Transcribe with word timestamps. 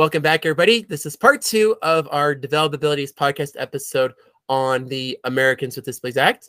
Welcome 0.00 0.22
back, 0.22 0.46
everybody. 0.46 0.82
This 0.82 1.04
is 1.04 1.14
part 1.14 1.42
two 1.42 1.76
of 1.82 2.08
our 2.10 2.34
Developabilities 2.34 3.12
podcast 3.12 3.50
episode 3.58 4.14
on 4.48 4.86
the 4.86 5.18
Americans 5.24 5.76
with 5.76 5.84
Disabilities 5.84 6.16
Act. 6.16 6.48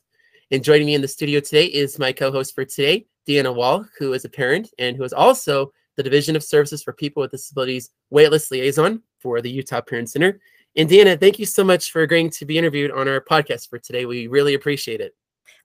And 0.52 0.64
joining 0.64 0.86
me 0.86 0.96
in 0.96 1.02
the 1.02 1.08
studio 1.10 1.42
today 1.42 1.66
is 1.66 2.00
my 2.00 2.14
co 2.14 2.32
host 2.32 2.56
for 2.56 2.64
today, 2.64 3.08
Deanna 3.28 3.54
Wall, 3.54 3.86
who 4.00 4.14
is 4.14 4.24
a 4.24 4.30
parent 4.30 4.72
and 4.80 4.96
who 4.96 5.04
is 5.04 5.12
also 5.12 5.74
the 5.98 6.04
Division 6.04 6.38
of 6.38 6.46
Services 6.46 6.82
for 6.82 6.94
People 6.94 7.20
with 7.20 7.32
Disabilities 7.32 7.90
Waitlist 8.10 8.52
Liaison 8.52 9.04
for 9.20 9.42
the 9.42 9.52
Utah 9.52 9.82
Parent 9.82 10.10
Center. 10.10 10.40
And 10.78 10.90
Deanna, 10.90 11.20
thank 11.20 11.38
you 11.38 11.46
so 11.46 11.66
much 11.66 11.92
for 11.92 12.04
agreeing 12.04 12.30
to 12.30 12.46
be 12.46 12.58
interviewed 12.58 12.92
on 12.92 13.10
our 13.10 13.20
podcast 13.20 13.70
for 13.70 13.80
today. 13.80 14.06
We 14.06 14.28
really 14.28 14.54
appreciate 14.54 15.02
it. 15.02 15.14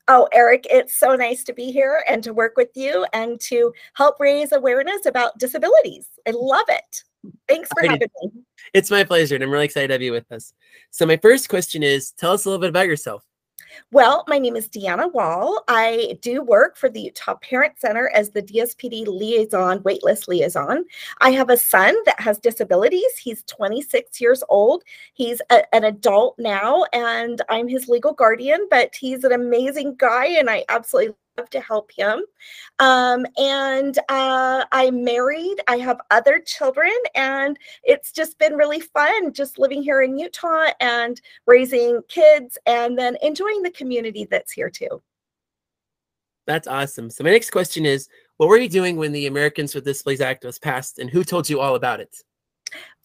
Oh, 0.08 0.28
Eric, 0.32 0.66
it's 0.70 0.98
so 0.98 1.14
nice 1.14 1.44
to 1.44 1.52
be 1.52 1.70
here 1.70 2.04
and 2.08 2.22
to 2.24 2.32
work 2.32 2.56
with 2.56 2.70
you 2.74 3.06
and 3.12 3.40
to 3.42 3.72
help 3.94 4.18
raise 4.18 4.50
awareness 4.50 5.06
about 5.06 5.38
disabilities. 5.38 6.08
I 6.26 6.32
love 6.32 6.66
it. 6.68 7.04
Thanks 7.48 7.68
for 7.72 7.86
having 7.86 8.08
me. 8.22 8.30
It's 8.72 8.90
my 8.90 9.04
pleasure, 9.04 9.34
and 9.34 9.44
I'm 9.44 9.50
really 9.50 9.64
excited 9.64 9.88
to 9.88 9.94
have 9.94 10.02
you 10.02 10.12
with 10.12 10.30
us. 10.32 10.52
So, 10.90 11.06
my 11.06 11.16
first 11.16 11.48
question 11.48 11.82
is 11.82 12.12
tell 12.12 12.32
us 12.32 12.44
a 12.44 12.48
little 12.48 12.60
bit 12.60 12.70
about 12.70 12.86
yourself. 12.86 13.24
Well, 13.92 14.24
my 14.26 14.38
name 14.38 14.56
is 14.56 14.68
Deanna 14.68 15.12
Wall. 15.12 15.62
I 15.68 16.18
do 16.22 16.42
work 16.42 16.76
for 16.76 16.88
the 16.88 17.00
Utah 17.00 17.34
Parent 17.36 17.78
Center 17.78 18.10
as 18.14 18.30
the 18.30 18.42
DSPD 18.42 19.06
liaison, 19.06 19.80
waitlist 19.80 20.28
liaison. 20.28 20.84
I 21.20 21.30
have 21.30 21.50
a 21.50 21.56
son 21.56 21.94
that 22.04 22.18
has 22.20 22.38
disabilities. 22.38 23.16
He's 23.18 23.42
26 23.44 24.20
years 24.20 24.42
old. 24.48 24.82
He's 25.14 25.40
a, 25.50 25.74
an 25.74 25.84
adult 25.84 26.38
now, 26.38 26.84
and 26.92 27.42
I'm 27.48 27.68
his 27.68 27.88
legal 27.88 28.12
guardian, 28.12 28.66
but 28.70 28.94
he's 28.94 29.24
an 29.24 29.32
amazing 29.32 29.96
guy, 29.96 30.26
and 30.26 30.48
I 30.48 30.64
absolutely 30.68 31.14
to 31.50 31.60
help 31.60 31.90
him. 31.92 32.22
Um, 32.78 33.26
and 33.36 33.98
uh, 34.08 34.64
I'm 34.72 35.04
married. 35.04 35.56
I 35.68 35.76
have 35.78 36.00
other 36.10 36.40
children, 36.40 36.92
and 37.14 37.58
it's 37.84 38.12
just 38.12 38.38
been 38.38 38.54
really 38.54 38.80
fun 38.80 39.32
just 39.32 39.58
living 39.58 39.82
here 39.82 40.02
in 40.02 40.18
Utah 40.18 40.70
and 40.80 41.20
raising 41.46 42.00
kids 42.08 42.58
and 42.66 42.98
then 42.98 43.16
enjoying 43.22 43.62
the 43.62 43.70
community 43.70 44.26
that's 44.30 44.52
here 44.52 44.70
too. 44.70 45.02
That's 46.46 46.68
awesome. 46.68 47.10
So, 47.10 47.24
my 47.24 47.30
next 47.30 47.50
question 47.50 47.84
is 47.84 48.08
What 48.36 48.48
were 48.48 48.58
you 48.58 48.68
doing 48.68 48.96
when 48.96 49.12
the 49.12 49.26
Americans 49.26 49.74
with 49.74 49.84
Disabilities 49.84 50.20
Act 50.20 50.44
was 50.44 50.58
passed, 50.58 50.98
and 50.98 51.10
who 51.10 51.24
told 51.24 51.48
you 51.48 51.60
all 51.60 51.74
about 51.74 52.00
it? 52.00 52.16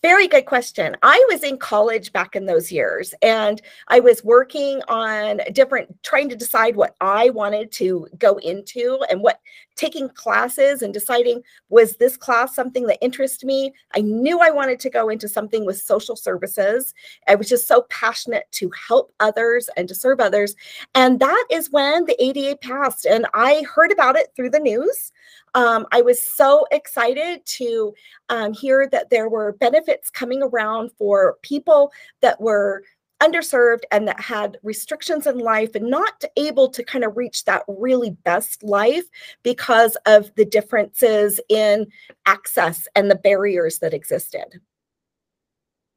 Very 0.01 0.27
good 0.27 0.47
question. 0.47 0.97
I 1.03 1.23
was 1.29 1.43
in 1.43 1.59
college 1.59 2.11
back 2.11 2.35
in 2.35 2.47
those 2.47 2.71
years 2.71 3.13
and 3.21 3.61
I 3.87 3.99
was 3.99 4.23
working 4.23 4.81
on 4.87 5.41
different, 5.53 5.95
trying 6.01 6.27
to 6.29 6.35
decide 6.35 6.75
what 6.75 6.95
I 7.01 7.29
wanted 7.29 7.71
to 7.73 8.07
go 8.17 8.37
into 8.37 8.97
and 9.11 9.21
what 9.21 9.39
taking 9.75 10.09
classes 10.09 10.81
and 10.81 10.91
deciding 10.91 11.43
was 11.69 11.97
this 11.97 12.17
class 12.17 12.55
something 12.55 12.87
that 12.87 12.97
interested 13.01 13.45
me. 13.45 13.73
I 13.93 14.01
knew 14.01 14.39
I 14.39 14.49
wanted 14.49 14.79
to 14.79 14.89
go 14.89 15.07
into 15.07 15.27
something 15.27 15.67
with 15.67 15.79
social 15.79 16.15
services. 16.15 16.95
I 17.27 17.35
was 17.35 17.47
just 17.47 17.67
so 17.67 17.83
passionate 17.89 18.47
to 18.53 18.71
help 18.87 19.13
others 19.19 19.69
and 19.77 19.87
to 19.87 19.93
serve 19.93 20.19
others. 20.19 20.55
And 20.95 21.19
that 21.19 21.45
is 21.51 21.69
when 21.69 22.05
the 22.05 22.19
ADA 22.23 22.57
passed 22.57 23.05
and 23.05 23.27
I 23.35 23.63
heard 23.71 23.91
about 23.91 24.15
it 24.15 24.33
through 24.35 24.49
the 24.49 24.59
news. 24.59 25.11
Um, 25.53 25.85
I 25.91 26.01
was 26.01 26.21
so 26.21 26.65
excited 26.71 27.45
to 27.45 27.93
um, 28.29 28.53
hear 28.53 28.87
that 28.91 29.09
there 29.09 29.29
were 29.29 29.53
benefits 29.53 30.09
coming 30.09 30.41
around 30.41 30.91
for 30.97 31.37
people 31.41 31.91
that 32.21 32.39
were 32.39 32.83
underserved 33.21 33.83
and 33.91 34.07
that 34.07 34.19
had 34.19 34.57
restrictions 34.63 35.27
in 35.27 35.37
life 35.37 35.75
and 35.75 35.89
not 35.89 36.23
able 36.37 36.67
to 36.69 36.83
kind 36.83 37.05
of 37.05 37.15
reach 37.15 37.45
that 37.45 37.63
really 37.67 38.11
best 38.23 38.63
life 38.63 39.05
because 39.43 39.95
of 40.07 40.33
the 40.35 40.45
differences 40.45 41.39
in 41.47 41.85
access 42.25 42.87
and 42.95 43.09
the 43.09 43.15
barriers 43.15 43.77
that 43.79 43.93
existed. 43.93 44.59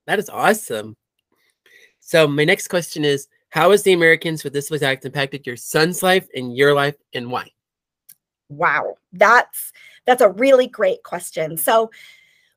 That 0.06 0.18
is 0.18 0.28
awesome. 0.28 0.96
So, 2.00 2.28
my 2.28 2.44
next 2.44 2.68
question 2.68 3.04
is 3.04 3.26
How 3.48 3.70
has 3.70 3.82
the 3.82 3.94
Americans 3.94 4.44
with 4.44 4.52
Disabilities 4.52 4.86
Act 4.86 5.06
impacted 5.06 5.46
your 5.46 5.56
son's 5.56 6.02
life 6.02 6.28
and 6.34 6.54
your 6.54 6.74
life, 6.74 6.96
and 7.14 7.30
why? 7.30 7.48
Wow, 8.48 8.94
that's 9.12 9.72
that's 10.06 10.22
a 10.22 10.30
really 10.30 10.66
great 10.66 11.02
question. 11.02 11.56
So 11.56 11.90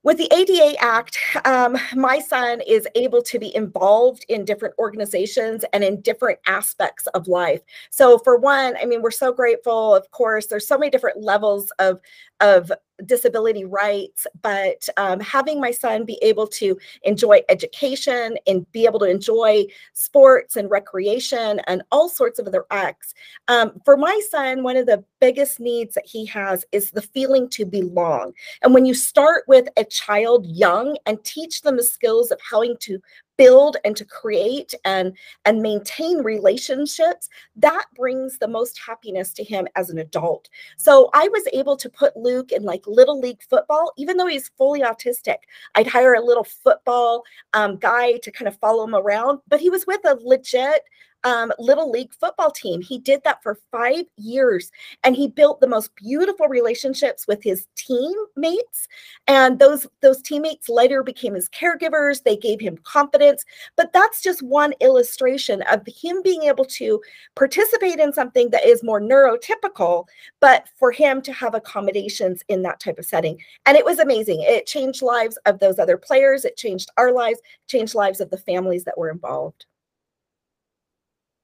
with 0.04 0.18
the 0.18 0.34
ADA 0.34 0.82
Act, 0.82 1.18
um, 1.44 1.78
my 1.96 2.20
son 2.20 2.62
is 2.66 2.88
able 2.96 3.22
to 3.24 3.40
be 3.40 3.54
involved 3.56 4.26
in 4.30 4.46
different 4.46 4.74
organizations 4.80 5.66
and 5.74 5.84
in 5.84 6.00
different 6.02 6.40
aspects 6.48 7.08
of 7.08 7.28
life. 7.28 7.62
So, 7.90 8.18
for 8.20 8.38
one, 8.38 8.78
I 8.82 8.86
mean, 8.86 9.02
we're 9.02 9.12
so 9.12 9.34
grateful. 9.34 9.94
Of 9.96 10.10
course, 10.12 10.46
there's 10.48 10.68
so 10.68 10.78
many 10.78 10.92
different 10.92 11.22
levels 11.22 11.72
of 11.80 12.00
of 12.40 12.72
disability 13.06 13.66
rights, 13.66 14.26
but 14.42 14.88
um, 14.98 15.20
having 15.20 15.60
my 15.60 15.72
son 15.72 16.06
be 16.06 16.18
able 16.22 16.48
to 16.48 16.78
enjoy 17.04 17.42
education 17.50 18.38
and 18.48 18.70
be 18.72 18.86
able 18.86 19.00
to 19.00 19.06
enjoy 19.06 19.66
sports 19.94 20.56
and 20.56 20.70
recreation 20.70 21.60
and 21.68 21.84
all 21.92 22.10
sorts 22.10 22.40
of 22.40 22.48
other 22.48 22.66
acts. 22.72 23.14
Um, 23.48 23.80
for 23.86 23.98
my 23.98 24.20
son, 24.30 24.64
one 24.64 24.78
of 24.78 24.86
the 24.86 25.04
biggest 25.20 25.60
needs 25.60 25.96
that 25.96 26.06
he 26.06 26.26
has 26.28 26.66
is 26.72 26.92
the 26.92 27.02
feeling 27.02 27.50
to 27.50 27.66
belong. 27.66 28.34
And 28.64 28.74
when 28.74 28.86
you 28.86 28.94
start 28.94 29.44
with 29.48 29.68
a 29.78 29.84
child 29.84 30.46
young 30.46 30.98
and 31.06 31.24
teach 31.24 31.62
them 31.62 31.78
the 31.78 31.84
skills 31.84 32.32
of 32.32 32.40
how 32.42 32.58
to 32.58 33.00
build 33.38 33.78
and 33.86 33.96
to 33.96 34.06
create 34.06 34.74
and 34.86 35.16
and 35.46 35.62
maintain 35.62 36.24
relationships 36.24 37.30
that 37.56 37.86
brings 37.96 38.38
the 38.38 38.48
most 38.48 38.80
happiness 38.86 39.34
to 39.34 39.44
him 39.44 39.68
as 39.76 39.90
an 39.90 39.98
adult. 40.00 40.50
So 40.78 41.10
i 41.14 41.28
was 41.30 41.44
able 41.54 41.78
to 41.78 41.90
put 41.90 42.18
luke 42.18 42.52
in 42.52 42.64
like 42.64 42.86
little 42.88 43.20
league 43.20 43.42
football 43.50 43.94
even 43.98 44.18
though 44.18 44.28
he's 44.28 44.50
fully 44.58 44.82
autistic. 44.82 45.38
I'd 45.76 45.88
hire 45.88 46.16
a 46.16 46.26
little 46.26 46.44
football 46.44 47.24
um, 47.54 47.78
guy 47.78 48.18
to 48.18 48.32
kind 48.32 48.48
of 48.48 48.58
follow 48.60 48.84
him 48.84 48.96
around 48.96 49.40
but 49.48 49.60
he 49.60 49.70
was 49.70 49.86
with 49.88 50.02
a 50.06 50.18
legit 50.22 50.82
um, 51.24 51.52
little 51.60 51.90
league 51.90 52.14
football 52.14 52.52
team. 52.52 52.82
He 52.82 53.00
did 53.00 53.24
that 53.24 53.42
for 53.44 53.60
five 53.72 54.06
years 54.18 54.72
and 55.04 55.16
he 55.16 55.28
built 55.28 55.60
the 55.60 55.68
most 55.68 55.94
beautiful 55.96 56.48
relationships 56.48 57.28
with 57.28 57.44
his 57.44 57.68
teammates. 57.76 58.88
And 59.28 59.60
those, 59.60 59.88
those 60.02 60.22
teammates 60.22 60.70
later 60.70 61.04
became 61.04 61.34
his 61.34 61.50
caregivers. 61.50 62.24
They 62.24 62.38
gave 62.38 62.62
him 62.62 62.78
confidence. 62.84 63.44
But 63.76 63.94
that's 63.94 64.22
just 64.22 64.42
one 64.42 64.74
illustration 64.80 65.64
of 65.64 65.82
him 65.86 66.22
being 66.24 66.44
able 66.44 66.66
to 66.66 67.02
participate 67.36 68.00
in 68.00 68.14
something 68.14 68.50
that 68.52 68.66
is 68.66 68.84
more 68.84 69.02
neurotypical, 69.02 70.06
but 70.40 70.68
for 70.78 70.92
him 70.92 71.22
to 71.24 71.34
have 71.34 71.56
accommodations 71.56 72.44
in 72.48 72.62
that 72.64 72.80
type 72.80 73.00
of 73.00 73.06
setting. 73.06 73.38
And 73.66 73.78
it 73.78 73.86
was 73.86 74.00
amazing. 74.00 74.42
It 74.42 74.66
changed 74.66 75.02
lives 75.02 75.38
of 75.46 75.60
those 75.60 75.80
other 75.80 75.98
players. 75.98 76.46
It 76.46 76.58
changed 76.58 76.90
our 76.98 77.12
lives, 77.12 77.40
changed 77.68 77.96
lives 77.96 78.22
of 78.22 78.30
the 78.30 78.38
families 78.38 78.84
that 78.86 78.98
were 78.98 79.10
involved. 79.10 79.66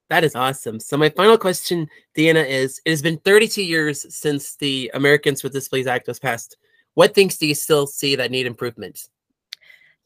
That 0.10 0.24
is 0.24 0.36
awesome. 0.36 0.80
So 0.80 0.98
my 0.98 1.10
final 1.10 1.38
question, 1.38 1.88
Deanna, 2.16 2.46
is 2.46 2.82
it 2.86 2.90
has 2.92 3.02
been 3.02 3.18
32 3.20 3.64
years 3.64 4.06
since 4.14 4.56
the 4.58 4.92
Americans 4.94 5.44
with 5.44 5.54
Disabilities 5.54 5.88
Act 5.88 6.08
was 6.08 6.20
passed. 6.20 6.58
What 6.94 7.16
things 7.16 7.38
do 7.38 7.48
you 7.48 7.56
still 7.56 7.88
see 7.88 8.16
that 8.16 8.30
need 8.30 8.46
improvement? 8.46 9.08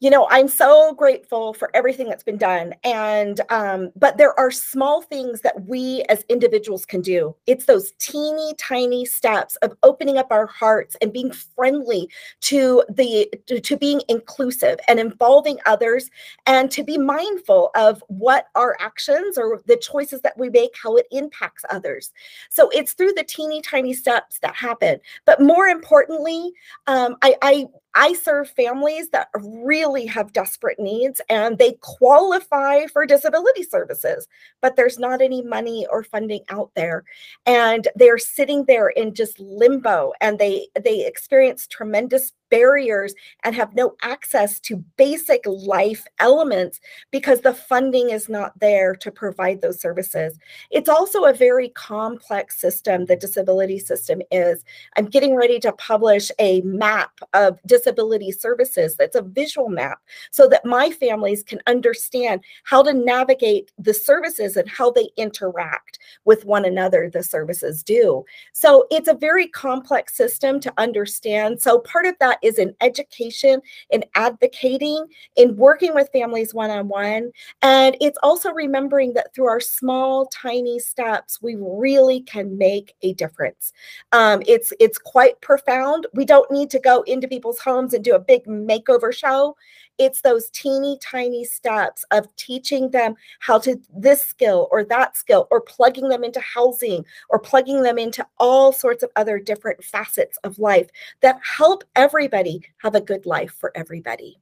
You 0.00 0.10
know 0.10 0.26
i'm 0.30 0.48
so 0.48 0.94
grateful 0.94 1.52
for 1.54 1.70
everything 1.74 2.08
that's 2.08 2.22
been 2.22 2.38
done 2.38 2.74
and 2.84 3.40
um, 3.50 3.90
but 3.96 4.16
there 4.16 4.38
are 4.38 4.50
small 4.50 5.02
things 5.02 5.40
that 5.40 5.66
we 5.66 6.04
as 6.08 6.24
individuals 6.28 6.84
can 6.84 7.00
do. 7.00 7.34
It's 7.46 7.64
those 7.64 7.92
teeny 7.98 8.54
tiny 8.58 9.04
steps 9.04 9.56
of 9.56 9.76
opening 9.82 10.18
up 10.18 10.28
our 10.30 10.46
hearts 10.46 10.96
and 11.00 11.12
being 11.12 11.32
friendly 11.32 12.08
to 12.42 12.84
the 12.88 13.30
to, 13.46 13.60
to 13.60 13.76
being 13.76 14.02
inclusive 14.08 14.78
and 14.88 15.00
involving 15.00 15.58
others 15.66 16.10
and 16.46 16.70
to 16.70 16.82
be 16.82 16.98
mindful 16.98 17.70
of 17.74 18.02
what 18.08 18.46
our 18.54 18.76
actions 18.80 19.38
or 19.38 19.62
the 19.66 19.76
choices 19.76 20.20
that 20.22 20.38
we 20.38 20.48
make 20.50 20.74
how 20.80 20.96
it 20.96 21.06
impacts 21.10 21.64
others. 21.70 22.12
So 22.50 22.70
it's 22.70 22.92
through 22.92 23.12
the 23.12 23.24
teeny 23.24 23.60
tiny 23.62 23.94
steps 23.94 24.38
that 24.40 24.54
happen. 24.54 25.00
But 25.24 25.40
more 25.40 25.66
importantly 25.66 26.52
um, 26.86 27.16
I, 27.22 27.36
I 27.42 27.66
I 27.94 28.12
serve 28.12 28.50
families 28.50 29.10
that 29.10 29.28
really 29.34 30.06
have 30.06 30.32
desperate 30.32 30.78
needs 30.78 31.20
and 31.28 31.58
they 31.58 31.72
qualify 31.80 32.86
for 32.86 33.06
disability 33.06 33.62
services, 33.62 34.28
but 34.60 34.76
there's 34.76 34.98
not 34.98 35.22
any 35.22 35.42
money 35.42 35.86
or 35.90 36.04
funding 36.04 36.42
out 36.48 36.70
there. 36.76 37.04
And 37.46 37.88
they're 37.96 38.18
sitting 38.18 38.64
there 38.66 38.88
in 38.88 39.14
just 39.14 39.38
limbo 39.40 40.12
and 40.20 40.38
they 40.38 40.68
they 40.80 41.06
experience 41.06 41.66
tremendous 41.66 42.32
barriers 42.50 43.14
and 43.44 43.54
have 43.54 43.74
no 43.74 43.94
access 44.02 44.60
to 44.60 44.76
basic 44.96 45.42
life 45.46 46.04
elements 46.18 46.80
because 47.10 47.40
the 47.40 47.54
funding 47.54 48.10
is 48.10 48.28
not 48.28 48.58
there 48.60 48.94
to 48.96 49.10
provide 49.10 49.60
those 49.60 49.80
services. 49.80 50.38
It's 50.70 50.88
also 50.88 51.24
a 51.24 51.32
very 51.32 51.70
complex 51.70 52.60
system, 52.60 53.06
the 53.06 53.16
disability 53.16 53.78
system 53.78 54.20
is. 54.30 54.64
I'm 54.96 55.06
getting 55.06 55.34
ready 55.34 55.58
to 55.60 55.72
publish 55.72 56.30
a 56.38 56.60
map 56.62 57.12
of 57.34 57.58
disability 57.66 58.32
services 58.32 58.96
that's 58.96 59.16
a 59.16 59.22
visual 59.22 59.68
map 59.68 60.00
so 60.30 60.48
that 60.48 60.64
my 60.64 60.90
families 60.90 61.42
can 61.42 61.60
understand 61.66 62.42
how 62.64 62.82
to 62.82 62.92
navigate 62.92 63.72
the 63.78 63.94
services 63.94 64.56
and 64.56 64.68
how 64.68 64.90
they 64.90 65.08
interact 65.16 65.98
with 66.24 66.44
one 66.44 66.64
another, 66.64 67.10
the 67.10 67.22
services 67.22 67.82
do. 67.82 68.24
So 68.52 68.86
it's 68.90 69.08
a 69.08 69.14
very 69.14 69.48
complex 69.48 70.14
system 70.14 70.60
to 70.60 70.72
understand. 70.78 71.60
So 71.60 71.80
part 71.80 72.06
of 72.06 72.14
that 72.20 72.37
is 72.42 72.58
in 72.58 72.74
education, 72.80 73.60
in 73.90 74.04
advocating, 74.14 75.06
in 75.36 75.56
working 75.56 75.94
with 75.94 76.10
families 76.12 76.54
one 76.54 76.70
on 76.70 76.88
one. 76.88 77.32
And 77.62 77.96
it's 78.00 78.18
also 78.22 78.52
remembering 78.52 79.12
that 79.14 79.34
through 79.34 79.48
our 79.48 79.60
small, 79.60 80.26
tiny 80.26 80.78
steps, 80.78 81.40
we 81.42 81.56
really 81.58 82.20
can 82.20 82.56
make 82.56 82.94
a 83.02 83.14
difference. 83.14 83.72
Um, 84.12 84.42
it's, 84.46 84.72
it's 84.80 84.98
quite 84.98 85.40
profound. 85.40 86.06
We 86.14 86.24
don't 86.24 86.50
need 86.50 86.70
to 86.70 86.78
go 86.78 87.02
into 87.02 87.28
people's 87.28 87.58
homes 87.58 87.94
and 87.94 88.04
do 88.04 88.14
a 88.14 88.20
big 88.20 88.44
makeover 88.46 89.12
show. 89.12 89.56
It's 89.98 90.22
those 90.22 90.50
teeny 90.50 90.98
tiny 91.02 91.44
steps 91.44 92.04
of 92.10 92.34
teaching 92.36 92.90
them 92.90 93.14
how 93.40 93.58
to 93.60 93.80
this 93.94 94.22
skill 94.22 94.68
or 94.70 94.84
that 94.84 95.16
skill, 95.16 95.48
or 95.50 95.60
plugging 95.60 96.08
them 96.08 96.24
into 96.24 96.40
housing, 96.40 97.04
or 97.28 97.38
plugging 97.38 97.82
them 97.82 97.98
into 97.98 98.26
all 98.38 98.72
sorts 98.72 99.02
of 99.02 99.10
other 99.16 99.38
different 99.38 99.82
facets 99.82 100.38
of 100.44 100.58
life 100.58 100.88
that 101.20 101.40
help 101.42 101.84
everybody 101.96 102.62
have 102.78 102.94
a 102.94 103.00
good 103.00 103.26
life 103.26 103.54
for 103.58 103.72
everybody. 103.74 104.38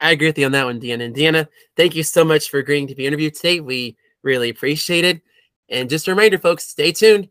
I 0.00 0.10
agree 0.10 0.26
with 0.28 0.38
you 0.38 0.46
on 0.46 0.52
that 0.52 0.64
one, 0.64 0.80
Deanna. 0.80 1.04
And 1.04 1.14
Deanna, 1.14 1.46
thank 1.76 1.94
you 1.94 2.02
so 2.02 2.24
much 2.24 2.50
for 2.50 2.58
agreeing 2.58 2.88
to 2.88 2.94
be 2.94 3.06
interviewed 3.06 3.34
today. 3.34 3.60
We 3.60 3.96
really 4.22 4.50
appreciate 4.50 5.04
it. 5.04 5.22
And 5.68 5.88
just 5.88 6.08
a 6.08 6.10
reminder, 6.10 6.38
folks, 6.38 6.66
stay 6.66 6.90
tuned. 6.90 7.28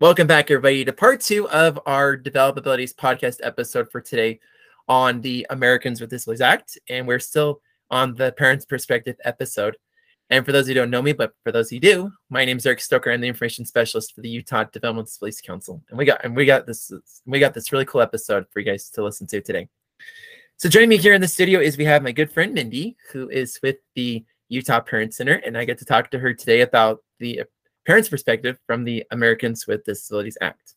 Welcome 0.00 0.28
back, 0.28 0.48
everybody, 0.48 0.84
to 0.84 0.92
part 0.92 1.20
two 1.20 1.48
of 1.48 1.80
our 1.84 2.16
Developabilities 2.16 2.94
podcast 2.94 3.40
episode 3.42 3.90
for 3.90 4.00
today 4.00 4.38
on 4.86 5.20
the 5.22 5.44
Americans 5.50 6.00
with 6.00 6.08
Disabilities 6.08 6.40
Act. 6.40 6.78
And 6.88 7.04
we're 7.04 7.18
still 7.18 7.60
on 7.90 8.14
the 8.14 8.30
Parents 8.30 8.64
Perspective 8.64 9.16
episode. 9.24 9.76
And 10.30 10.46
for 10.46 10.52
those 10.52 10.68
who 10.68 10.74
don't 10.74 10.90
know 10.90 11.02
me, 11.02 11.14
but 11.14 11.32
for 11.42 11.50
those 11.50 11.68
who 11.68 11.80
do, 11.80 12.12
my 12.30 12.44
name 12.44 12.58
is 12.58 12.64
Eric 12.64 12.78
Stoker. 12.80 13.10
I'm 13.10 13.20
the 13.20 13.26
information 13.26 13.64
specialist 13.64 14.14
for 14.14 14.20
the 14.20 14.28
Utah 14.28 14.62
Developmental 14.62 15.06
Disabilities 15.06 15.40
Council. 15.40 15.82
And 15.88 15.98
we 15.98 16.04
got 16.04 16.24
and 16.24 16.36
we 16.36 16.46
got 16.46 16.64
this 16.64 16.92
we 17.26 17.40
got 17.40 17.52
this 17.52 17.72
really 17.72 17.84
cool 17.84 18.00
episode 18.00 18.46
for 18.52 18.60
you 18.60 18.66
guys 18.66 18.90
to 18.90 19.02
listen 19.02 19.26
to 19.26 19.40
today. 19.40 19.68
So 20.58 20.68
joining 20.68 20.90
me 20.90 20.98
here 20.98 21.14
in 21.14 21.20
the 21.20 21.26
studio 21.26 21.58
is 21.58 21.76
we 21.76 21.86
have 21.86 22.04
my 22.04 22.12
good 22.12 22.30
friend 22.30 22.54
Mindy, 22.54 22.96
who 23.10 23.28
is 23.30 23.58
with 23.64 23.78
the 23.96 24.24
Utah 24.48 24.78
Parent 24.78 25.12
Center, 25.12 25.42
and 25.44 25.58
I 25.58 25.64
get 25.64 25.78
to 25.78 25.84
talk 25.84 26.08
to 26.12 26.20
her 26.20 26.32
today 26.32 26.60
about 26.60 27.00
the 27.18 27.42
parents' 27.88 28.10
perspective 28.10 28.58
from 28.66 28.84
the 28.84 29.02
Americans 29.12 29.66
with 29.66 29.82
Disabilities 29.82 30.36
Act. 30.42 30.74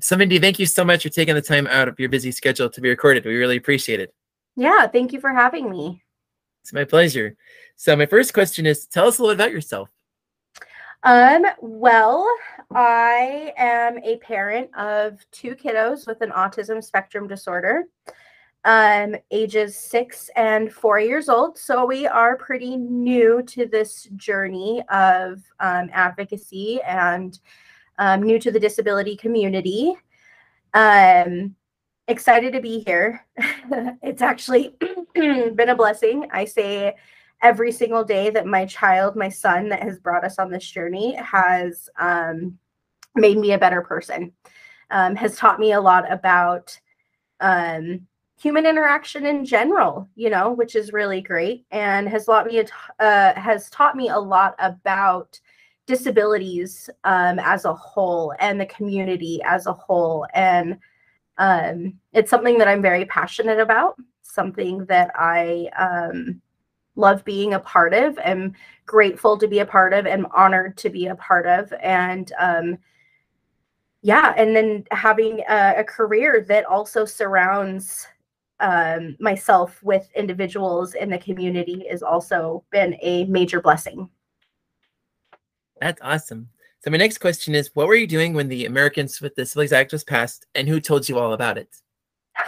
So, 0.00 0.16
Mindy, 0.16 0.38
thank 0.38 0.58
you 0.58 0.64
so 0.64 0.82
much 0.82 1.02
for 1.02 1.10
taking 1.10 1.34
the 1.34 1.42
time 1.42 1.66
out 1.66 1.86
of 1.86 2.00
your 2.00 2.08
busy 2.08 2.32
schedule 2.32 2.70
to 2.70 2.80
be 2.80 2.88
recorded. 2.88 3.26
We 3.26 3.36
really 3.36 3.58
appreciate 3.58 4.00
it. 4.00 4.14
Yeah, 4.56 4.86
thank 4.86 5.12
you 5.12 5.20
for 5.20 5.28
having 5.28 5.68
me. 5.68 6.02
It's 6.62 6.72
my 6.72 6.84
pleasure. 6.84 7.36
So, 7.76 7.94
my 7.94 8.06
first 8.06 8.32
question 8.32 8.64
is 8.64 8.86
tell 8.86 9.06
us 9.06 9.18
a 9.18 9.22
little 9.22 9.34
about 9.34 9.52
yourself. 9.52 9.90
Um, 11.02 11.44
well, 11.60 12.26
I 12.74 13.52
am 13.58 13.98
a 13.98 14.16
parent 14.16 14.74
of 14.74 15.18
two 15.32 15.54
kiddos 15.54 16.06
with 16.06 16.22
an 16.22 16.30
autism 16.30 16.82
spectrum 16.82 17.28
disorder 17.28 17.84
um, 18.64 19.16
ages 19.30 19.76
six 19.76 20.30
and 20.36 20.72
four 20.72 21.00
years 21.00 21.28
old. 21.28 21.58
So 21.58 21.86
we 21.86 22.06
are 22.06 22.36
pretty 22.36 22.76
new 22.76 23.42
to 23.44 23.66
this 23.66 24.04
journey 24.16 24.82
of 24.90 25.42
um, 25.60 25.88
advocacy 25.92 26.80
and 26.82 27.38
um, 27.98 28.22
new 28.22 28.38
to 28.38 28.50
the 28.50 28.60
disability 28.60 29.16
community. 29.16 29.94
Um, 30.74 31.54
excited 32.08 32.52
to 32.52 32.60
be 32.60 32.80
here. 32.80 33.24
it's 34.02 34.22
actually 34.22 34.76
been 35.14 35.68
a 35.68 35.74
blessing. 35.74 36.26
I 36.32 36.44
say 36.44 36.96
every 37.42 37.72
single 37.72 38.04
day 38.04 38.30
that 38.30 38.46
my 38.46 38.66
child, 38.66 39.16
my 39.16 39.28
son, 39.28 39.68
that 39.70 39.82
has 39.82 39.98
brought 39.98 40.24
us 40.24 40.38
on 40.38 40.50
this 40.50 40.68
journey 40.68 41.14
has 41.14 41.88
um, 41.98 42.58
made 43.14 43.38
me 43.38 43.52
a 43.52 43.58
better 43.58 43.80
person, 43.80 44.32
um, 44.90 45.16
has 45.16 45.36
taught 45.36 45.58
me 45.58 45.72
a 45.72 45.80
lot 45.80 46.10
about 46.12 46.78
um, 47.40 48.06
human 48.40 48.64
interaction 48.64 49.26
in 49.26 49.44
general, 49.44 50.08
you 50.16 50.30
know, 50.30 50.52
which 50.52 50.74
is 50.74 50.94
really 50.94 51.20
great 51.20 51.66
and 51.70 52.08
has 52.08 52.24
taught 52.24 52.46
me 52.46 52.64
uh, 52.98 53.34
has 53.34 53.68
taught 53.68 53.96
me 53.96 54.08
a 54.08 54.18
lot 54.18 54.54
about 54.58 55.38
disabilities 55.86 56.88
um, 57.04 57.38
as 57.38 57.64
a 57.64 57.74
whole 57.74 58.32
and 58.38 58.58
the 58.58 58.66
community 58.66 59.40
as 59.44 59.66
a 59.66 59.72
whole. 59.72 60.26
And 60.34 60.78
um, 61.36 61.94
it's 62.12 62.30
something 62.30 62.56
that 62.58 62.68
I'm 62.68 62.80
very 62.80 63.04
passionate 63.06 63.58
about, 63.58 63.96
something 64.22 64.86
that 64.86 65.10
I 65.16 65.68
um, 65.78 66.40
love 66.96 67.24
being 67.24 67.54
a 67.54 67.60
part 67.60 67.92
of, 67.92 68.18
am 68.18 68.54
grateful 68.86 69.36
to 69.36 69.48
be 69.48 69.58
a 69.58 69.66
part 69.66 69.92
of, 69.92 70.06
am 70.06 70.26
honored 70.34 70.78
to 70.78 70.88
be 70.88 71.08
a 71.08 71.16
part 71.16 71.46
of. 71.46 71.72
And 71.82 72.32
um, 72.38 72.78
yeah, 74.02 74.32
and 74.36 74.56
then 74.56 74.84
having 74.92 75.40
a, 75.48 75.74
a 75.78 75.84
career 75.84 76.44
that 76.48 76.64
also 76.64 77.04
surrounds 77.04 78.06
um, 78.60 79.16
myself 79.20 79.82
with 79.82 80.08
individuals 80.14 80.94
in 80.94 81.10
the 81.10 81.18
community 81.18 81.86
has 81.90 82.02
also 82.02 82.64
been 82.70 82.96
a 83.00 83.24
major 83.24 83.60
blessing. 83.60 84.08
That's 85.80 86.00
awesome. 86.02 86.48
So 86.82 86.90
my 86.90 86.96
next 86.96 87.18
question 87.18 87.54
is, 87.54 87.70
what 87.74 87.88
were 87.88 87.94
you 87.94 88.06
doing 88.06 88.32
when 88.32 88.48
the 88.48 88.66
Americans 88.66 89.20
with 89.20 89.34
Disabilities 89.34 89.72
Act 89.72 89.92
was 89.92 90.04
passed, 90.04 90.46
and 90.54 90.68
who 90.68 90.80
told 90.80 91.08
you 91.08 91.18
all 91.18 91.32
about 91.32 91.58
it? 91.58 91.76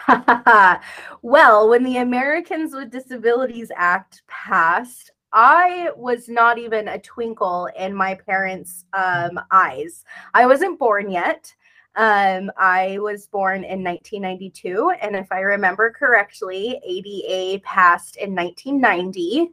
well, 1.23 1.69
when 1.69 1.83
the 1.83 1.99
Americans 1.99 2.73
with 2.73 2.91
Disabilities 2.91 3.71
Act 3.77 4.23
passed, 4.29 5.11
I 5.33 5.91
was 5.97 6.29
not 6.29 6.59
even 6.59 6.89
a 6.89 6.99
twinkle 6.99 7.69
in 7.79 7.95
my 7.95 8.15
parents' 8.15 8.85
um, 8.93 9.41
eyes. 9.51 10.05
I 10.35 10.47
wasn't 10.47 10.79
born 10.79 11.11
yet. 11.11 11.55
Um, 11.95 12.51
I 12.57 12.99
was 13.01 13.27
born 13.27 13.65
in 13.65 13.85
1992, 13.85 14.95
and 15.03 15.15
if 15.15 15.31
I 15.31 15.41
remember 15.41 15.91
correctly, 15.91 16.81
ADA 16.85 17.61
passed 17.65 18.17
in 18.17 18.35
1990. 18.35 19.53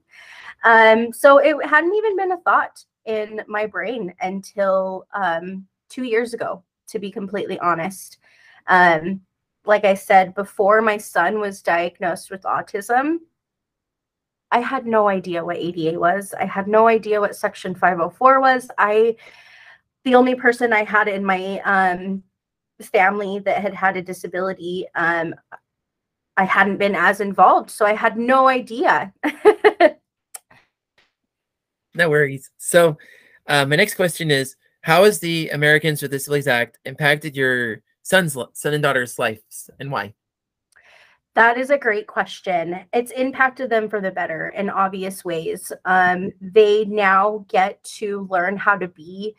Um, 0.64 1.12
so 1.12 1.38
it 1.40 1.56
hadn't 1.66 1.96
even 1.96 2.16
been 2.16 2.32
a 2.32 2.42
thought 2.42 2.84
in 3.06 3.42
my 3.48 3.66
brain 3.66 4.14
until 4.22 5.08
um, 5.14 5.68
two 5.90 6.04
years 6.04 6.34
ago, 6.34 6.64
to 6.88 7.00
be 7.00 7.12
completely 7.12 7.60
honest. 7.60 8.20
Um, 8.68 9.22
like 9.66 9.84
I 9.84 9.94
said, 9.94 10.34
before 10.34 10.82
my 10.82 10.98
son 10.98 11.40
was 11.40 11.62
diagnosed 11.62 12.32
with 12.32 12.44
autism, 12.44 13.18
I 14.52 14.62
had 14.62 14.86
no 14.86 15.10
idea 15.10 15.44
what 15.44 15.58
ADA 15.58 16.00
was. 16.00 16.34
I 16.34 16.46
had 16.46 16.68
no 16.68 16.88
idea 16.88 17.20
what 17.20 17.36
Section 17.36 17.76
504 17.76 18.40
was. 18.42 18.72
I, 18.78 19.16
the 20.06 20.16
only 20.16 20.36
person 20.36 20.74
I 20.74 20.84
had 20.84 21.08
in 21.08 21.24
my 21.24 21.60
um, 21.66 22.24
family 22.84 23.40
that 23.40 23.62
had 23.62 23.74
had 23.74 23.98
a 23.98 24.02
disability, 24.02 24.86
um, 24.96 25.36
I 26.38 26.46
hadn't 26.46 26.78
been 26.78 26.96
as 26.96 27.20
involved, 27.20 27.70
so 27.70 27.86
I 27.86 27.94
had 27.94 28.18
no 28.18 28.48
idea. 28.48 29.14
no 31.94 32.10
worries. 32.10 32.50
So, 32.58 32.98
uh, 33.48 33.66
my 33.66 33.76
next 33.76 33.96
question 33.96 34.32
is: 34.32 34.56
How 34.82 35.04
has 35.04 35.20
the 35.20 35.50
Americans 35.50 36.02
with 36.02 36.12
Disabilities 36.12 36.48
Act 36.48 36.80
impacted 36.86 37.36
your 37.36 37.82
son's 38.04 38.38
son 38.54 38.74
and 38.74 38.82
daughter's 38.82 39.20
lives, 39.20 39.70
and 39.80 39.92
why? 39.92 40.14
That 41.36 41.58
is 41.58 41.70
a 41.70 41.78
great 41.78 42.08
question. 42.08 42.80
It's 42.92 43.12
impacted 43.12 43.70
them 43.70 43.88
for 43.88 44.02
the 44.02 44.12
better 44.12 44.50
in 44.50 44.70
obvious 44.70 45.24
ways. 45.24 45.72
Um, 45.86 46.32
they 46.42 46.86
now 46.86 47.46
get 47.48 47.82
to 47.98 48.28
learn 48.30 48.58
how 48.58 48.78
to 48.78 48.88
be 48.88 49.36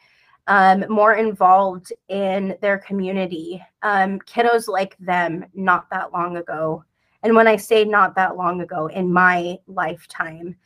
um, 0.46 0.84
more 0.88 1.14
involved 1.14 1.92
in 2.08 2.56
their 2.60 2.78
community. 2.78 3.62
Um, 3.82 4.18
kiddos 4.20 4.68
like 4.68 4.96
them 4.98 5.46
not 5.54 5.88
that 5.90 6.12
long 6.12 6.36
ago. 6.36 6.84
And 7.22 7.34
when 7.36 7.46
I 7.46 7.56
say 7.56 7.84
not 7.84 8.14
that 8.16 8.36
long 8.36 8.60
ago, 8.60 8.86
in 8.86 9.12
my 9.12 9.58
lifetime, 9.66 10.56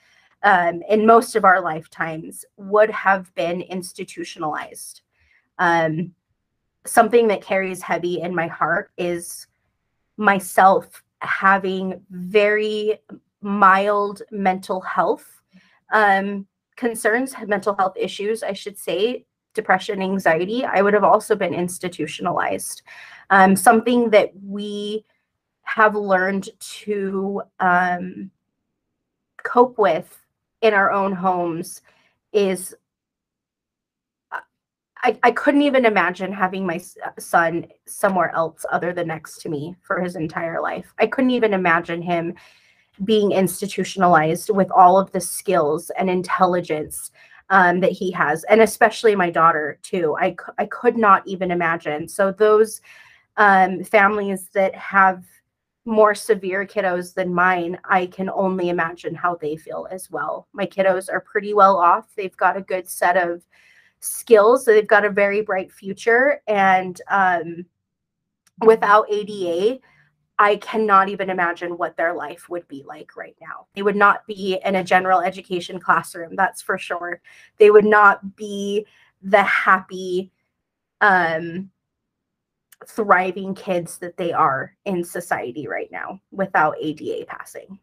um, 0.43 0.83
in 0.89 1.07
most 1.07 1.37
of 1.37 1.45
our 1.45 1.61
lifetimes, 1.61 2.45
would 2.57 2.91
have 2.91 3.35
been 3.35 3.61
institutionalized. 3.63 5.03
Um, 5.59 6.15
something 6.87 7.29
that 7.29 7.43
carries 7.43 7.83
heavy 7.83 8.21
in 8.21 8.35
my 8.35 8.47
heart 8.47 8.91
is 8.97 9.47
myself 10.17 11.03
having 11.21 12.01
very 12.11 12.99
mild 13.41 14.23
mental 14.31 14.81
health 14.81 15.41
um, 15.93 16.47
concerns, 16.77 17.35
mental 17.47 17.75
health 17.75 17.95
issues, 17.97 18.43
I 18.43 18.53
should 18.53 18.79
say, 18.79 19.25
depression, 19.55 20.03
anxiety, 20.03 20.65
I 20.65 20.83
would 20.83 20.95
have 20.95 21.05
also 21.05 21.35
been 21.35 21.55
institutionalized. 21.55 22.83
Um, 23.31 23.57
something 23.57 24.11
that 24.11 24.33
we 24.45 25.05
have 25.63 25.95
learned 25.95 26.51
to 26.59 27.43
um, 27.61 28.31
cope 29.43 29.79
with 29.79 30.21
in 30.61 30.75
our 30.75 30.91
own 30.91 31.13
homes 31.13 31.81
is 32.33 32.75
I, 35.05 35.19
I 35.23 35.31
couldn't 35.33 35.63
even 35.63 35.85
imagine 35.85 36.33
having 36.33 36.67
my 36.67 36.81
son 37.19 37.67
somewhere 37.87 38.35
else 38.35 38.65
other 38.73 38.95
than 38.95 39.09
next 39.09 39.43
to 39.43 39.51
me 39.51 39.77
for 39.83 40.01
his 40.01 40.17
entire 40.17 40.63
life. 40.63 40.95
I 40.99 41.07
couldn't 41.07 41.31
even 41.31 41.53
imagine 41.53 42.01
him 42.01 42.35
being 43.05 43.33
institutionalized 43.33 44.49
with 44.49 44.71
all 44.71 44.99
of 44.99 45.13
the 45.13 45.21
skills 45.21 45.91
and 45.99 46.09
intelligence 46.09 47.11
um, 47.51 47.81
that 47.81 47.93
he 47.93 48.11
has, 48.13 48.45
and 48.45 48.61
especially 48.61 49.15
my 49.15 49.31
daughter 49.31 49.79
too. 49.83 50.17
I 50.19 50.37
I 50.59 50.67
could 50.67 50.97
not 50.97 51.27
even 51.27 51.51
imagine. 51.51 52.09
So 52.09 52.33
those 52.33 52.81
um, 53.37 53.85
families 53.85 54.49
that 54.55 54.75
have 54.75 55.25
more 55.85 56.15
severe 56.15 56.67
kiddos 56.67 57.13
than 57.13 57.35
mine, 57.35 57.79
I 57.85 58.07
can 58.07 58.31
only 58.31 58.71
imagine 58.71 59.15
how 59.15 59.37
they 59.37 59.57
feel 59.57 59.87
as 59.91 60.11
well. 60.11 60.49
My 60.53 60.67
kiddos 60.67 61.13
are 61.13 61.21
pretty 61.21 61.53
well 61.53 61.77
off. 61.77 62.15
They've 62.17 62.37
got 62.37 62.57
a 62.57 62.63
good 62.63 62.89
set 62.89 63.17
of 63.17 63.45
skills. 64.01 64.65
So 64.65 64.73
they've 64.73 64.87
got 64.87 65.05
a 65.05 65.11
very 65.11 65.43
bright 65.43 65.71
future. 65.71 66.41
And 66.47 67.01
um, 67.11 67.67
without 68.65 69.07
ADA, 69.11 69.81
I 70.39 70.57
cannot 70.57 71.09
even 71.09 71.31
imagine 71.31 71.79
what 71.79 71.97
their 71.97 72.13
life 72.13 72.49
would 72.49 72.67
be 72.67 72.83
like 72.87 73.17
right 73.17 73.37
now. 73.41 73.67
They 73.75 73.83
would 73.83 73.97
not 73.97 74.27
be 74.27 74.59
in 74.65 74.75
a 74.75 74.85
general 74.85 75.21
education 75.21 75.79
classroom, 75.79 76.35
that's 76.35 76.61
for 76.61 76.77
sure. 76.77 77.21
They 77.59 77.71
would 77.71 77.85
not 77.85 78.35
be 78.35 78.87
the 79.23 79.43
happy, 79.43 80.33
um, 81.01 81.71
thriving 82.87 83.55
kids 83.55 83.99
that 83.99 84.17
they 84.17 84.33
are 84.33 84.77
in 84.85 85.05
society 85.05 85.69
right 85.69 85.91
now 85.93 86.21
without 86.33 86.77
ADA 86.81 87.27
passing. 87.27 87.79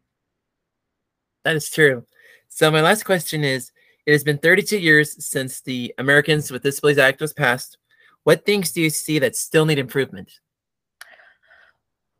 That 1.44 1.56
is 1.56 1.70
true. 1.70 2.04
So, 2.48 2.70
my 2.70 2.82
last 2.82 3.04
question 3.04 3.44
is 3.44 3.72
It 4.04 4.12
has 4.12 4.24
been 4.24 4.38
32 4.38 4.78
years 4.78 5.24
since 5.24 5.60
the 5.60 5.94
Americans 5.98 6.50
with 6.50 6.62
Disabilities 6.62 6.98
Act 6.98 7.20
was 7.20 7.32
passed. 7.32 7.78
What 8.24 8.44
things 8.44 8.72
do 8.72 8.82
you 8.82 8.90
see 8.90 9.18
that 9.20 9.36
still 9.36 9.64
need 9.64 9.78
improvement? 9.78 10.40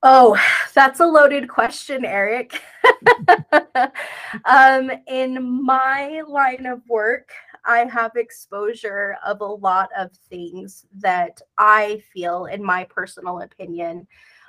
Oh, 0.03 0.37
that's 0.75 0.99
a 0.99 1.07
loaded 1.07 1.49
question, 1.49 2.05
Eric. 2.05 2.61
um, 4.45 4.91
in 5.07 5.65
my 5.65 6.23
line 6.27 6.67
of 6.67 6.83
work, 6.89 7.31
I 7.65 7.85
have 7.85 8.17
exposure 8.17 9.17
of 9.25 9.41
a 9.41 9.47
lot 9.47 9.91
of 9.97 10.11
things 10.29 10.87
that 10.99 11.41
I 11.57 12.03
feel, 12.13 12.47
in 12.47 12.65
my 12.65 12.83
personal 12.85 13.43
opinion, 13.43 14.09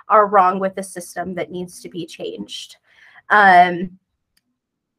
are 0.09 0.25
wrong 0.25 0.59
with 0.59 0.73
the 0.73 0.83
system 0.83 1.35
that 1.35 1.51
needs 1.51 1.81
to 1.81 1.89
be 1.89 2.07
changed. 2.07 2.77
Um, 3.29 3.99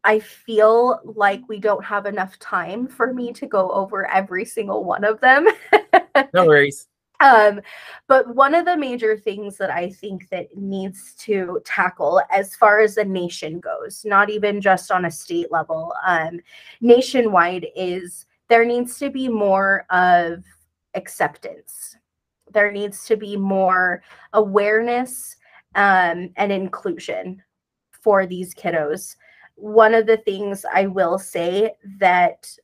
I 0.05 0.21
feel 0.21 1.01
like 1.17 1.49
we 1.49 1.59
don't 1.59 1.85
have 1.85 2.07
enough 2.07 2.39
time 2.39 2.87
for 2.87 3.13
me 3.13 3.33
to 3.33 3.47
go 3.47 3.71
over 3.71 4.09
every 4.09 4.45
single 4.45 4.85
one 4.85 5.03
of 5.03 5.21
them. 5.21 5.49
no 6.35 6.47
worries. 6.47 6.87
Um, 7.25 7.63
but 8.07 8.35
one 8.35 8.55
of 8.55 8.67
the 8.67 8.77
major 8.77 9.17
things 9.17 9.57
that 9.57 9.71
I 9.71 9.89
think 9.89 10.29
that 10.29 10.55
needs 10.55 11.15
to 11.21 11.59
tackle 11.65 12.21
as 12.31 12.55
far 12.55 12.81
as 12.81 12.97
the 12.97 13.05
nation 13.05 13.61
goes, 13.61 14.05
not 14.05 14.29
even 14.29 14.61
just 14.61 14.91
on 14.91 15.07
a 15.07 15.11
state 15.11 15.51
level, 15.51 15.95
um, 16.07 16.39
nationwide 16.83 17.67
is 17.75 18.27
there 18.51 18.67
needs 18.67 18.99
to 18.99 19.09
be 19.09 19.27
more 19.27 19.87
of 19.89 20.45
acceptance. 20.95 21.97
There 22.53 22.71
needs 22.71 23.07
to 23.07 23.17
be 23.17 23.39
more 23.39 24.03
awareness 24.35 25.37
um, 25.77 26.31
and 26.37 26.53
inclusion 26.53 27.43
for 27.91 28.27
these 28.27 28.55
kiddos. 28.55 29.17
One 29.55 29.95
of 29.95 30.07
the 30.07 30.19
things 30.19 30.67
I 30.71 30.89
will 30.89 31.19
say 31.19 31.73
that 31.99 32.55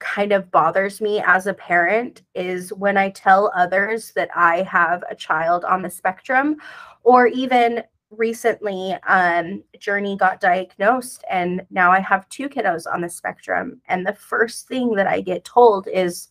kind 0.00 0.32
of 0.32 0.50
bothers 0.50 1.00
me 1.00 1.22
as 1.24 1.46
a 1.46 1.54
parent 1.54 2.22
is 2.34 2.72
when 2.72 2.96
I 2.96 3.10
tell 3.10 3.52
others 3.54 4.12
that 4.12 4.30
I 4.34 4.62
have 4.62 5.04
a 5.08 5.14
child 5.14 5.64
on 5.64 5.82
the 5.82 5.90
spectrum, 5.90 6.56
or 7.04 7.26
even 7.28 7.84
recently, 8.10 8.96
um, 9.06 9.62
Journey 9.78 10.16
got 10.16 10.40
diagnosed, 10.40 11.24
and 11.30 11.64
now 11.70 11.92
I 11.92 12.00
have 12.00 12.28
two 12.28 12.48
kiddos 12.48 12.92
on 12.92 13.00
the 13.02 13.08
spectrum. 13.08 13.80
And 13.88 14.04
the 14.06 14.14
first 14.14 14.66
thing 14.68 14.94
that 14.96 15.06
I 15.06 15.20
get 15.20 15.44
told 15.44 15.86
is, 15.88 16.28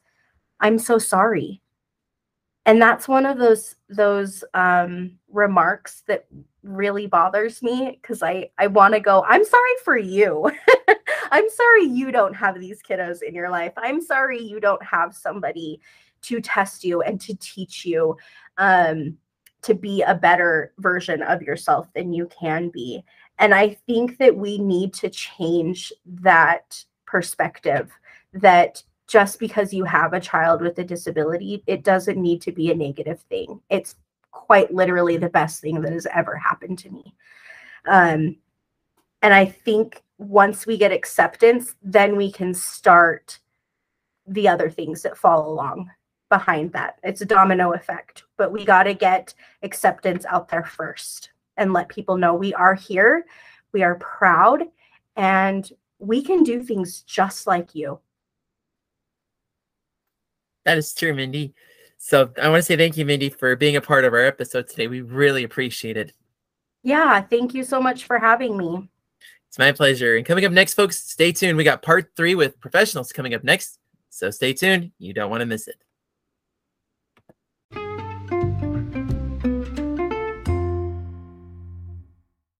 "I'm 0.60 0.78
so 0.80 0.98
sorry," 0.98 1.62
and 2.66 2.82
that's 2.82 3.08
one 3.08 3.26
of 3.26 3.38
those 3.38 3.76
those 3.90 4.44
um, 4.54 5.18
remarks 5.30 6.04
that 6.08 6.28
really 6.64 7.08
bothers 7.08 7.64
me 7.64 8.00
because 8.02 8.22
I 8.24 8.50
I 8.58 8.68
want 8.68 8.94
to 8.96 9.00
go. 9.00 9.24
I'm 9.28 9.46
sorry 9.46 9.76
for 9.84 9.98
you. 9.98 10.52
I'm 11.32 11.50
sorry 11.50 11.84
you 11.84 12.12
don't 12.12 12.36
have 12.36 12.60
these 12.60 12.82
kiddos 12.82 13.22
in 13.22 13.34
your 13.34 13.50
life. 13.50 13.74
I'm 13.78 14.02
sorry 14.02 14.42
you 14.42 14.60
don't 14.60 14.84
have 14.84 15.16
somebody 15.16 15.80
to 16.24 16.42
test 16.42 16.84
you 16.84 17.02
and 17.02 17.20
to 17.22 17.36
teach 17.36 17.86
you 17.86 18.18
um, 18.58 19.18
to 19.62 19.74
be 19.74 20.02
a 20.04 20.16
better 20.16 20.74
version 20.80 21.22
of 21.22 21.42
yourself 21.42 21.88
than 21.94 22.14
you 22.14 22.28
can 22.28 22.70
be. 22.70 23.04
And 23.38 23.54
I 23.54 23.78
think 23.88 24.18
that 24.18 24.36
we 24.36 24.58
need 24.58 24.94
to 24.96 25.10
change 25.10 25.94
that 26.06 26.84
perspective 27.06 27.92
that 28.34 28.84
just 29.08 29.40
because 29.40 29.74
you 29.74 29.84
have 29.86 30.14
a 30.14 30.20
child 30.20 30.62
with 30.62 30.78
a 30.78 30.84
disability, 30.84 31.64
it 31.66 31.84
doesn't 31.84 32.22
need 32.22 32.42
to 32.44 32.52
be 32.52 32.70
a 32.70 32.76
negative 32.76 33.22
thing. 33.22 33.60
It's 33.70 33.96
quite 34.32 34.74
literally 34.74 35.18
the 35.18 35.30
best 35.30 35.62
thing 35.62 35.82
that 35.82 35.94
has 35.94 36.06
ever 36.14 36.36
happened 36.36 36.78
to 36.80 36.92
me. 36.92 37.16
Um, 37.88 38.38
and 39.22 39.34
I 39.34 39.46
think 39.46 40.04
once 40.20 40.68
we 40.68 40.78
get 40.78 40.92
acceptance, 40.92 41.76
then 41.82 42.16
we 42.16 42.32
can 42.32 42.54
start 42.54 43.40
the 44.28 44.48
other 44.48 44.70
things 44.70 45.02
that 45.02 45.18
fall 45.18 45.50
along 45.50 45.90
behind 46.30 46.72
that. 46.74 47.00
It's 47.04 47.22
a 47.22 47.26
domino 47.26 47.74
effect, 47.74 48.26
but 48.38 48.52
we 48.52 48.64
got 48.64 48.84
to 48.84 48.94
get 48.94 49.34
acceptance 49.64 50.26
out 50.26 50.50
there 50.50 50.66
first 50.66 51.32
and 51.58 51.74
let 51.74 51.90
people 51.90 52.18
know 52.18 52.36
we 52.36 52.54
are 52.54 52.76
here, 52.76 53.26
we 53.72 53.82
are 53.82 53.96
proud, 53.96 54.64
and 55.16 55.72
we 55.98 56.22
can 56.22 56.44
do 56.44 56.62
things 56.62 57.02
just 57.02 57.48
like 57.48 57.74
you. 57.74 58.00
That 60.66 60.78
is 60.78 60.94
true, 60.94 61.14
Mindy. 61.14 61.54
So 61.98 62.32
I 62.42 62.50
want 62.50 62.60
to 62.60 62.64
say 62.64 62.76
thank 62.78 62.98
you, 62.98 63.06
Mindy, 63.06 63.30
for 63.30 63.56
being 63.56 63.78
a 63.78 63.82
part 63.82 64.06
of 64.06 64.14
our 64.14 64.24
episode 64.26 64.68
today. 64.68 64.88
We 64.88 65.02
really 65.02 65.44
appreciate 65.44 65.98
it. 65.98 66.14
Yeah, 66.84 67.22
thank 67.22 67.54
you 67.54 67.64
so 67.64 67.82
much 67.82 68.04
for 68.04 68.20
having 68.20 68.58
me. 68.58 68.90
It's 69.50 69.58
my 69.58 69.72
pleasure. 69.72 70.16
And 70.16 70.26
coming 70.26 70.46
up 70.46 70.52
next, 70.52 70.76
folks, 70.76 71.00
stay 71.00 71.32
tuned. 71.32 71.58
We 71.58 71.64
got 71.64 71.82
part 71.82 72.12
three 72.16 72.36
with 72.36 72.60
professionals 72.60 73.12
coming 73.12 73.34
up 73.34 73.44
next. 73.44 73.80
So 74.12 74.30
stay 74.30 74.54
tuned. 74.54 74.92
You 75.00 75.14
don't 75.14 75.32
want 75.32 75.42
to 75.42 75.46
miss 75.48 75.68
it. 75.68 75.76